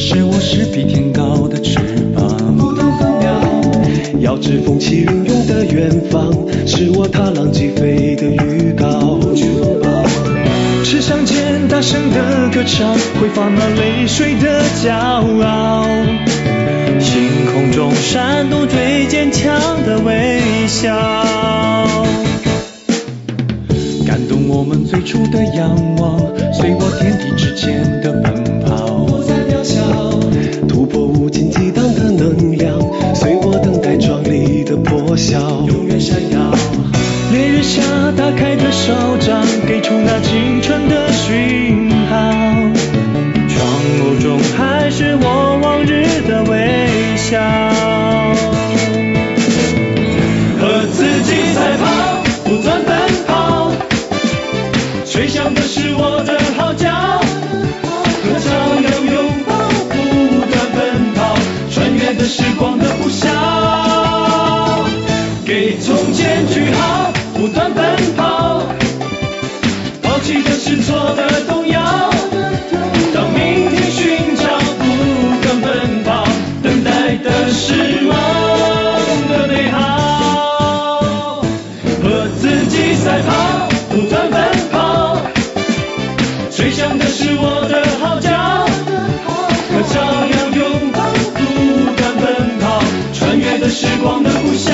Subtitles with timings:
[0.00, 1.76] 是我是比天高的翅
[2.14, 2.56] 膀。
[2.56, 6.32] 不懂分秒，遥知风起云涌的远方，
[6.66, 8.57] 是我踏浪击飞的预
[11.78, 14.90] 大声的歌唱，挥发那泪水的骄
[15.46, 15.86] 傲。
[16.98, 19.54] 星空中闪动最坚强
[19.86, 20.92] 的微笑。
[24.04, 26.18] 感动我们最初的仰望，
[26.52, 29.04] 随我天地之间的奔跑。
[29.04, 29.78] 不再渺小，
[30.66, 32.76] 突破无尽激荡的能量，
[33.14, 36.52] 随我等待壮丽的破晓，永远闪耀。
[37.30, 37.80] 烈日下
[38.16, 41.07] 打开的手掌，给出那青春的
[45.16, 46.56] 我往日的微
[47.16, 47.38] 笑。
[50.60, 51.86] 和自己赛跑，
[52.44, 52.90] 不断奔
[53.26, 53.72] 跑，
[55.06, 56.88] 吹响的是我的号角。
[58.24, 58.48] 歌唱
[58.82, 59.50] 要拥抱，
[59.88, 59.96] 不
[60.50, 60.78] 断奔
[61.14, 61.18] 跑，
[61.70, 63.28] 穿越的时光的呼啸。
[65.46, 67.84] 给从前句号，不断奔
[68.16, 68.62] 跑，
[70.02, 71.37] 抛弃的是错的
[93.80, 94.72] 时光的呼啸，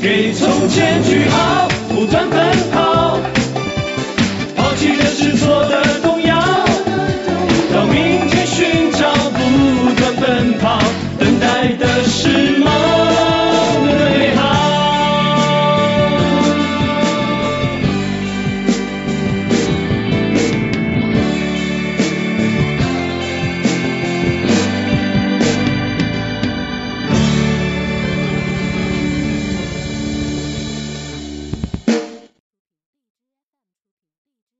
[0.00, 2.38] 给从前句号，不断奔
[2.72, 3.18] 跑，
[4.56, 6.34] 抛弃了失措的动摇，
[7.74, 10.78] 到明天寻找，不断奔跑，
[11.18, 12.57] 等待的是。